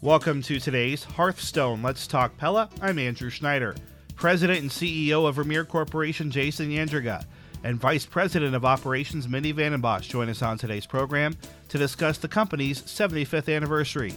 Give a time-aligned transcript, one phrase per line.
[0.00, 2.70] Welcome to today's Hearthstone Let's Talk Pella.
[2.80, 3.74] I'm Andrew Schneider,
[4.14, 7.24] President and CEO of Vermeer Corporation, Jason Andringa,
[7.64, 11.34] and Vice President of Operations, Mindy Vanden Bosch, join us on today's program
[11.68, 14.14] to discuss the company's 75th anniversary.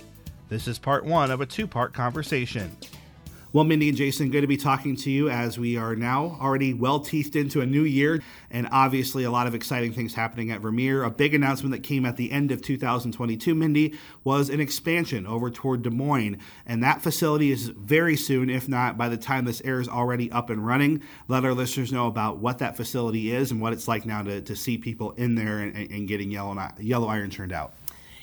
[0.50, 2.78] This is part one of a two part conversation.
[3.54, 6.74] Well, Mindy and Jason, good to be talking to you as we are now already
[6.74, 10.62] well teethed into a new year and obviously a lot of exciting things happening at
[10.62, 11.04] Vermeer.
[11.04, 15.52] A big announcement that came at the end of 2022, Mindy, was an expansion over
[15.52, 16.38] toward Des Moines.
[16.66, 20.50] And that facility is very soon, if not by the time this airs, already up
[20.50, 21.02] and running.
[21.28, 24.42] Let our listeners know about what that facility is and what it's like now to,
[24.42, 27.74] to see people in there and, and getting yellow, yellow iron turned out.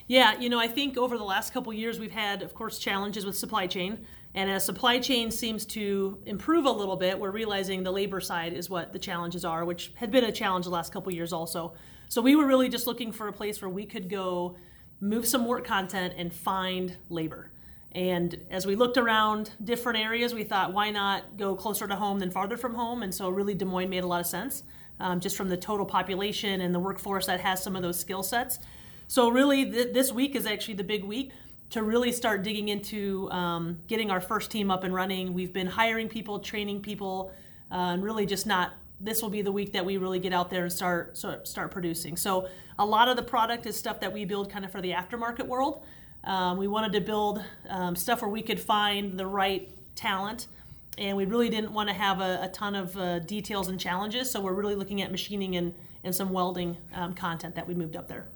[0.06, 3.26] Yeah, you know, I think over the last couple years we've had, of course, challenges
[3.26, 4.06] with supply chain.
[4.34, 8.52] And as supply chain seems to improve a little bit, we're realizing the labor side
[8.52, 11.74] is what the challenges are, which had been a challenge the last couple years also.
[12.08, 14.56] So we were really just looking for a place where we could go
[15.00, 17.50] move some work content and find labor.
[17.92, 22.18] And as we looked around different areas, we thought, why not go closer to home
[22.18, 23.02] than farther from home?
[23.02, 24.62] And so, really, Des Moines made a lot of sense,
[25.00, 28.22] um, just from the total population and the workforce that has some of those skill
[28.22, 28.58] sets.
[29.06, 31.32] So, really, th- this week is actually the big week
[31.70, 35.34] to really start digging into um, getting our first team up and running.
[35.34, 37.30] We've been hiring people, training people,
[37.70, 38.72] uh, and really just not.
[39.00, 42.16] This will be the week that we really get out there and start start producing.
[42.16, 44.92] So a lot of the product is stuff that we build kind of for the
[44.92, 45.84] aftermarket world.
[46.24, 50.48] Um, we wanted to build um, stuff where we could find the right talent,
[50.96, 54.30] and we really didn't want to have a, a ton of uh, details and challenges.
[54.30, 57.96] So we're really looking at machining and and some welding um, content that we moved
[57.96, 58.26] up there.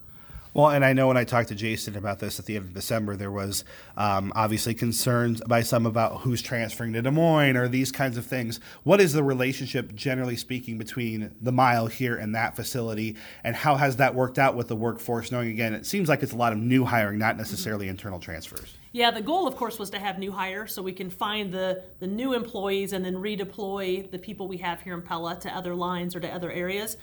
[0.55, 2.75] Well, and I know when I talked to Jason about this at the end of
[2.75, 3.65] December, there was
[3.97, 8.27] um, obviously concerns by some about who's transferring to Des Moines or these kinds of
[8.27, 8.61] things.
[8.83, 13.77] What is the relationship, generally speaking, between the mile here and that facility, and how
[13.77, 15.33] has that worked out with the workforce?
[15.33, 17.93] Knowing again, it seems like it's a lot of new hiring, not necessarily mm-hmm.
[17.93, 18.75] internal transfers.
[18.93, 21.83] Yeah, the goal, of course, was to have new hire so we can find the,
[21.99, 25.75] the new employees and then redeploy the people we have here in Pella to other
[25.75, 26.99] lines or to other areas.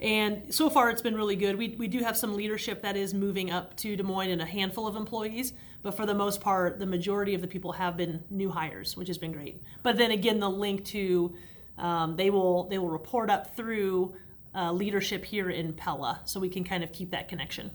[0.00, 1.56] And so far, it's been really good.
[1.56, 4.46] We, we do have some leadership that is moving up to Des Moines and a
[4.46, 8.22] handful of employees, but for the most part, the majority of the people have been
[8.30, 9.62] new hires, which has been great.
[9.82, 11.34] But then again, the link to
[11.78, 14.14] um, they will they will report up through
[14.54, 17.70] uh, leadership here in Pella, so we can kind of keep that connection.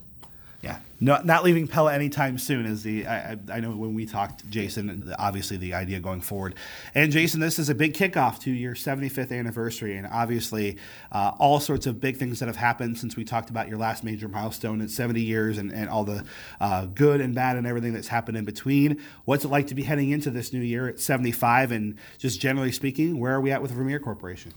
[0.61, 3.07] Yeah, not not leaving Pella anytime soon is the.
[3.07, 6.53] I, I know when we talked, Jason, obviously the idea going forward.
[6.93, 10.75] And Jason, this is a big kickoff to your 75th anniversary, and obviously
[11.13, 14.03] uh, all sorts of big things that have happened since we talked about your last
[14.03, 16.25] major milestone at 70 years, and, and all the
[16.59, 19.01] uh, good and bad and everything that's happened in between.
[19.23, 21.71] What's it like to be heading into this new year at 75?
[21.71, 24.51] And just generally speaking, where are we at with Vermeer Corporation?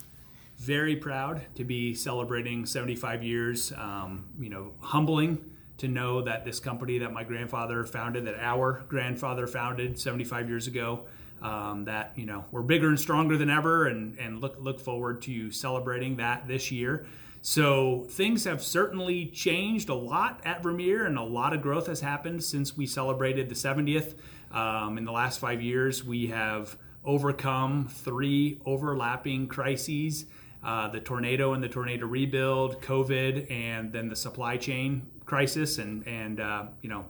[0.58, 3.72] Very proud to be celebrating 75 years.
[3.72, 8.84] Um, you know, humbling to know that this company that my grandfather founded, that our
[8.88, 11.04] grandfather founded 75 years ago,
[11.40, 15.22] um, that you know we're bigger and stronger than ever, and and look look forward
[15.22, 17.06] to celebrating that this year.
[17.44, 22.00] So things have certainly changed a lot at Vermeer, and a lot of growth has
[22.00, 24.14] happened since we celebrated the 70th.
[24.52, 30.26] Um, in the last five years, we have overcome three overlapping crises.
[30.62, 36.06] Uh, the tornado and the tornado rebuild, COVID, and then the supply chain crisis, and
[36.06, 37.04] and uh, you know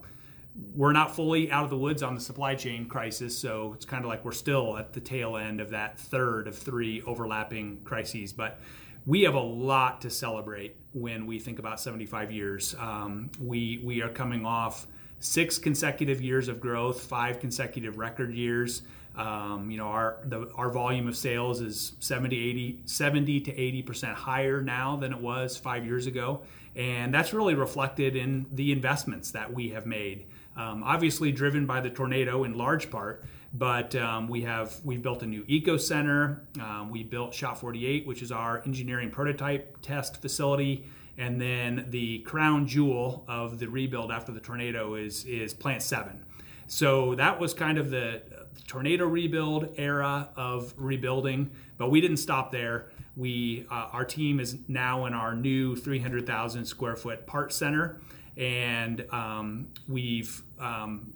[0.74, 4.04] we're not fully out of the woods on the supply chain crisis, so it's kind
[4.04, 8.32] of like we're still at the tail end of that third of three overlapping crises.
[8.32, 8.60] But
[9.06, 12.74] we have a lot to celebrate when we think about 75 years.
[12.78, 14.86] Um, we we are coming off
[15.20, 18.82] six consecutive years of growth, five consecutive record years.
[19.16, 23.82] Um, you know, our the, our volume of sales is 70, 80, 70 to 80
[23.82, 26.40] percent higher now than it was five years ago,
[26.74, 30.26] and that's really reflected in the investments that we have made.
[30.56, 33.24] Um, obviously, driven by the tornado in large part,
[33.54, 36.42] but um, we have we've built a new eco center.
[36.60, 40.84] Um, we built Shop 48, which is our engineering prototype test facility.
[41.18, 46.24] And then the crown jewel of the rebuild after the tornado is is Plant Seven.
[46.72, 48.22] So that was kind of the
[48.66, 52.86] tornado rebuild era of rebuilding, but we didn't stop there.
[53.14, 58.00] We uh, our team is now in our new 300,000 square foot part center,
[58.38, 61.12] and um, we've um,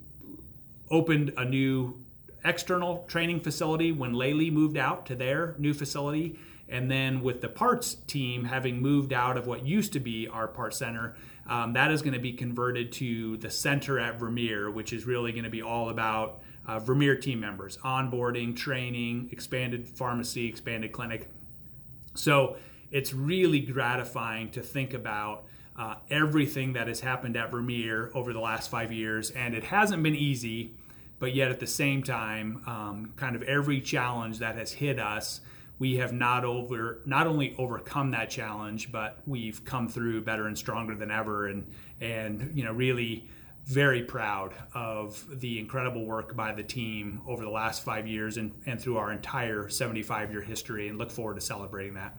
[0.91, 2.05] opened a new
[2.45, 6.39] external training facility when Lely moved out to their new facility.
[6.69, 10.49] And then with the parts team having moved out of what used to be our
[10.49, 11.17] part center,
[11.49, 15.33] um, that is going to be converted to the center at Vermeer, which is really
[15.33, 21.29] going to be all about uh, Vermeer team members, onboarding, training, expanded pharmacy, expanded clinic.
[22.15, 22.57] So
[22.91, 25.45] it's really gratifying to think about
[25.79, 29.31] uh, everything that has happened at Vermeer over the last five years.
[29.31, 30.73] And it hasn't been easy
[31.19, 35.41] but yet at the same time, um, kind of every challenge that has hit us,
[35.79, 40.57] we have not over not only overcome that challenge, but we've come through better and
[40.57, 41.67] stronger than ever, and
[42.01, 43.29] and you know really
[43.67, 48.53] very proud of the incredible work by the team over the last five years and,
[48.65, 52.17] and through our entire 75 year history and look forward to celebrating that.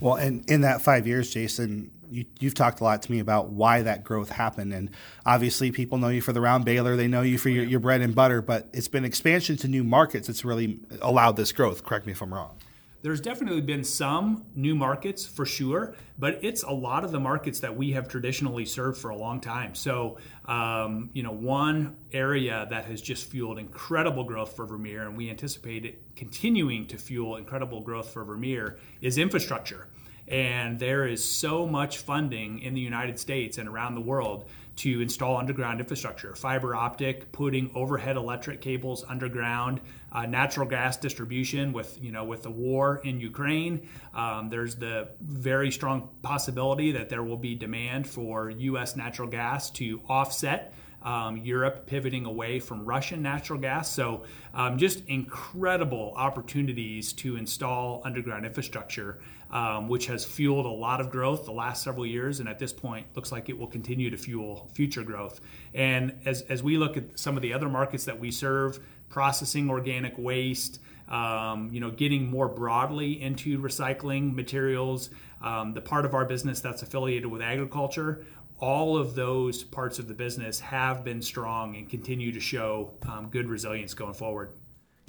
[0.00, 3.50] Well, and in that five years, Jason, you, have talked a lot to me about
[3.50, 4.72] why that growth happened.
[4.72, 4.90] And
[5.26, 8.00] obviously, people know you for the round baler, they know you for your, your bread
[8.00, 11.84] and butter, but it's been expansion to new markets that's really allowed this growth.
[11.84, 12.56] Correct me if I'm wrong.
[13.00, 17.60] There's definitely been some new markets for sure, but it's a lot of the markets
[17.60, 19.76] that we have traditionally served for a long time.
[19.76, 25.16] So, um, you know, one area that has just fueled incredible growth for Vermeer, and
[25.16, 29.86] we anticipate it continuing to fuel incredible growth for Vermeer, is infrastructure.
[30.26, 34.44] And there is so much funding in the United States and around the world
[34.78, 39.80] to install underground infrastructure, fiber optic, putting overhead electric cables underground,
[40.12, 43.88] uh, natural gas distribution with you know with the war in Ukraine.
[44.14, 48.94] Um, there's the very strong possibility that there will be demand for U.S.
[48.94, 50.72] natural gas to offset
[51.02, 53.90] um, Europe pivoting away from Russian natural gas.
[53.90, 54.24] So,
[54.54, 59.18] um, just incredible opportunities to install underground infrastructure,
[59.50, 62.72] um, which has fueled a lot of growth the last several years, and at this
[62.72, 65.40] point, looks like it will continue to fuel future growth.
[65.72, 69.70] And as, as we look at some of the other markets that we serve, processing
[69.70, 70.80] organic waste.
[71.08, 75.08] Um, you know, getting more broadly into recycling materials,
[75.40, 78.26] um, the part of our business that's affiliated with agriculture,
[78.60, 83.28] all of those parts of the business have been strong and continue to show um,
[83.30, 84.50] good resilience going forward.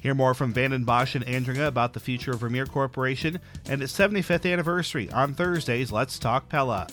[0.00, 3.38] Hear more from Van Vanden Bosch and Andringa about the future of Vermeer Corporation
[3.68, 5.92] and its 75th anniversary on Thursdays.
[5.92, 6.86] Let's Talk Pella.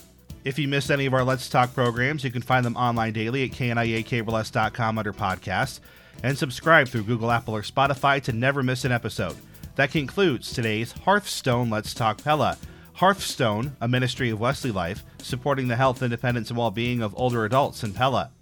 [0.44, 3.44] If you missed any of our Let's Talk programs, you can find them online daily
[3.44, 5.80] at kniakrls.com under podcasts
[6.22, 9.36] and subscribe through Google, Apple, or Spotify to never miss an episode.
[9.76, 12.58] That concludes today's Hearthstone Let's Talk Pella.
[12.98, 17.84] Hearthstone, a ministry of WesleyLife, supporting the health, independence, and well being of older adults
[17.84, 18.32] in Pella.